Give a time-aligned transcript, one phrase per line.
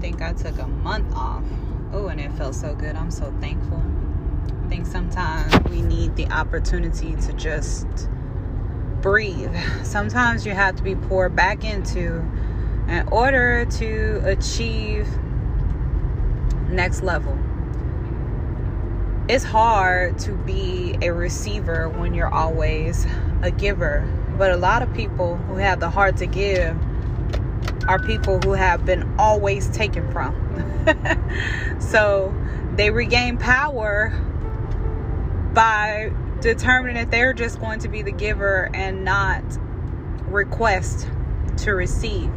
[0.00, 1.44] think I took a month off.
[1.92, 2.96] Oh, and it felt so good.
[2.96, 3.82] I'm so thankful.
[4.64, 7.86] I think sometimes we need the opportunity to just
[9.00, 9.54] breathe.
[9.82, 12.24] Sometimes you have to be poured back into
[12.88, 15.08] in order to achieve
[16.68, 17.36] next level.
[19.28, 23.06] It's hard to be a receiver when you're always
[23.42, 26.76] a giver, but a lot of people who have the heart to give
[27.88, 30.34] are people who have been always taken from.
[31.80, 32.34] so
[32.76, 34.10] they regain power
[35.54, 39.42] by determining that they're just going to be the giver and not
[40.26, 41.08] request
[41.56, 42.30] to receive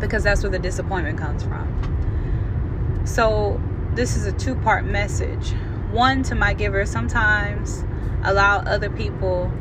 [0.00, 3.02] because that's where the disappointment comes from.
[3.06, 3.62] So,
[3.94, 5.52] this is a two part message.
[5.92, 7.84] One to my giver, sometimes
[8.24, 9.52] allow other people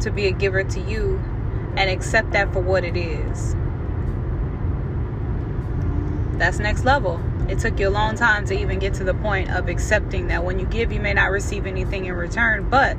[0.00, 1.18] to be a giver to you
[1.76, 3.56] and accept that for what it is.
[6.38, 7.20] That's next level.
[7.48, 10.44] It took you a long time to even get to the point of accepting that
[10.44, 12.68] when you give, you may not receive anything in return.
[12.70, 12.96] But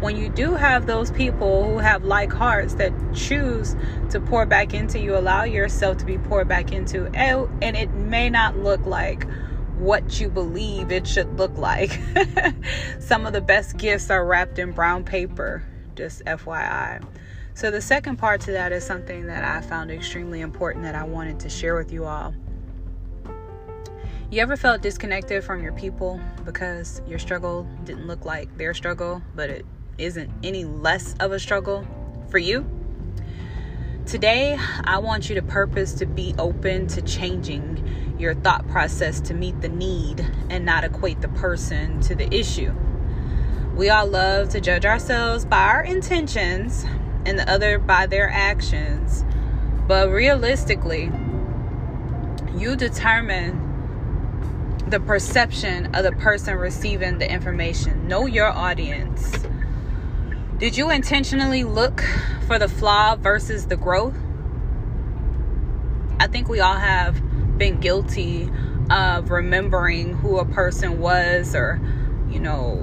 [0.00, 3.76] when you do have those people who have like hearts that choose
[4.10, 7.92] to pour back into you, allow yourself to be poured back into, eh, and it
[7.92, 9.26] may not look like
[9.78, 12.00] what you believe it should look like.
[12.98, 15.62] Some of the best gifts are wrapped in brown paper,
[15.94, 17.04] just FYI.
[17.54, 21.04] So, the second part to that is something that I found extremely important that I
[21.04, 22.34] wanted to share with you all.
[24.32, 29.20] You ever felt disconnected from your people because your struggle didn't look like their struggle,
[29.34, 29.66] but it
[29.98, 31.86] isn't any less of a struggle
[32.30, 32.64] for you?
[34.06, 39.34] Today, I want you to purpose to be open to changing your thought process to
[39.34, 42.72] meet the need and not equate the person to the issue.
[43.76, 46.86] We all love to judge ourselves by our intentions
[47.26, 49.26] and the other by their actions.
[49.86, 51.12] But realistically,
[52.56, 53.61] you determine
[54.92, 58.06] the perception of the person receiving the information.
[58.08, 59.32] Know your audience.
[60.58, 62.04] Did you intentionally look
[62.46, 64.14] for the flaw versus the growth?
[66.20, 67.22] I think we all have
[67.56, 68.50] been guilty
[68.90, 71.80] of remembering who a person was or,
[72.30, 72.74] you know,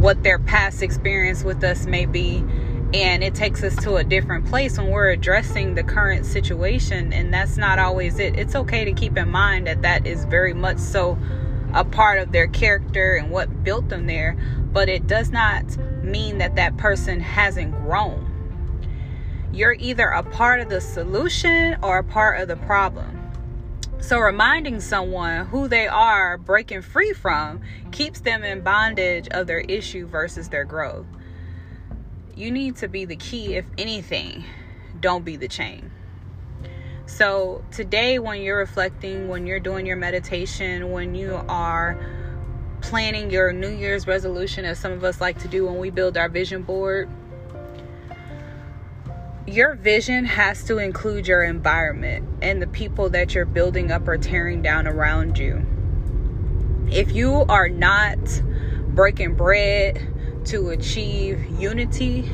[0.00, 2.44] what their past experience with us may be
[2.92, 7.32] and it takes us to a different place when we're addressing the current situation and
[7.32, 8.38] that's not always it.
[8.38, 11.16] It's okay to keep in mind that that is very much so
[11.72, 14.36] a part of their character and what built them there
[14.72, 15.64] but it does not
[16.02, 18.26] mean that that person hasn't grown.
[19.52, 23.16] You're either a part of the solution or a part of the problem.
[24.00, 29.60] So, reminding someone who they are breaking free from keeps them in bondage of their
[29.60, 31.04] issue versus their growth
[32.40, 34.44] you need to be the key, if anything.
[34.98, 35.90] Don't be the chain.
[37.04, 41.98] So, today, when you're reflecting, when you're doing your meditation, when you are
[42.80, 46.16] planning your New Year's resolution, as some of us like to do when we build
[46.16, 47.10] our vision board,
[49.46, 54.16] your vision has to include your environment and the people that you're building up or
[54.16, 55.66] tearing down around you.
[56.90, 58.18] If you are not
[58.94, 60.06] breaking bread,
[60.46, 62.30] to achieve unity,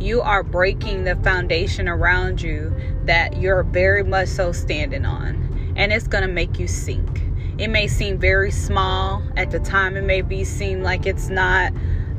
[0.00, 5.74] you are breaking the foundation around you that you're very much so standing on.
[5.76, 7.22] And it's going to make you sink.
[7.58, 11.72] It may seem very small at the time, it may be seem like it's not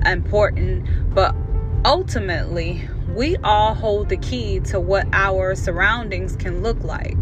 [0.06, 1.34] important, but
[1.86, 7.18] ultimately, we all hold the key to what our surroundings can look like.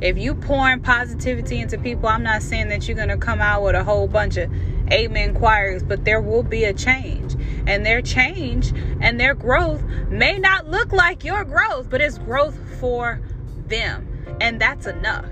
[0.00, 3.62] If you pouring positivity into people, I'm not saying that you're going to come out
[3.64, 4.50] with a whole bunch of
[4.92, 7.34] amen choirs, but there will be a change.
[7.66, 12.58] And their change and their growth may not look like your growth, but it's growth
[12.80, 13.20] for
[13.66, 14.36] them.
[14.40, 15.26] And that's enough.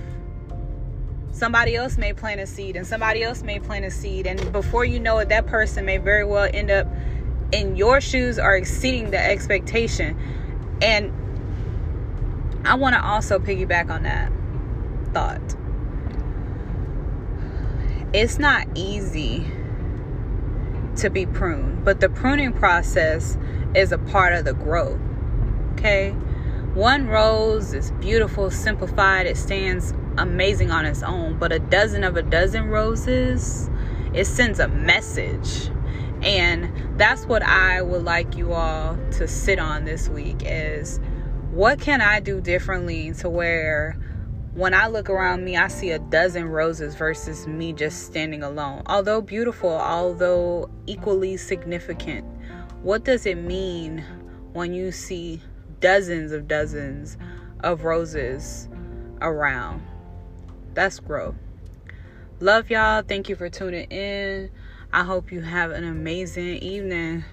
[1.32, 4.26] Somebody else may plant a seed, and somebody else may plant a seed.
[4.26, 6.86] And before you know it, that person may very well end up
[7.52, 10.18] in your shoes or exceeding the expectation.
[10.80, 11.12] And
[12.66, 14.32] I want to also piggyback on that
[15.12, 15.56] thought
[18.12, 19.46] it's not easy
[20.96, 23.36] to be pruned, but the pruning process
[23.74, 25.00] is a part of the growth.
[25.72, 26.10] Okay?
[26.74, 32.16] One rose is beautiful, simplified, it stands amazing on its own, but a dozen of
[32.16, 33.70] a dozen roses,
[34.14, 35.70] it sends a message.
[36.22, 40.98] And that's what I would like you all to sit on this week is
[41.50, 43.98] what can I do differently to where
[44.56, 48.82] when I look around me, I see a dozen roses versus me just standing alone.
[48.86, 52.24] Although beautiful, although equally significant,
[52.82, 54.04] what does it mean
[54.52, 55.40] when you see
[55.80, 57.16] dozens of dozens
[57.60, 58.68] of roses
[59.20, 59.82] around.
[60.74, 61.34] That's growth.
[62.40, 63.02] Love y'all.
[63.02, 64.50] Thank you for tuning in.
[64.92, 67.24] I hope you have an amazing evening.